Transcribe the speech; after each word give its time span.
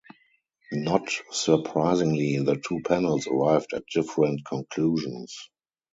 Not 0.73 1.09
surprisingly, 1.31 2.37
the 2.39 2.55
two 2.55 2.81
panels 2.83 3.27
arrived 3.27 3.73
at 3.75 3.83
different 3.93 4.43
conclusions. 4.45 5.37